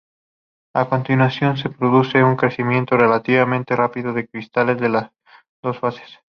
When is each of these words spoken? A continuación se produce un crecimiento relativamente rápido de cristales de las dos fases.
A 0.75 0.89
continuación 0.89 1.57
se 1.57 1.69
produce 1.69 2.23
un 2.23 2.35
crecimiento 2.35 2.97
relativamente 2.97 3.75
rápido 3.75 4.13
de 4.13 4.27
cristales 4.27 4.79
de 4.81 4.89
las 4.89 5.11
dos 5.61 5.77
fases. 5.77 6.19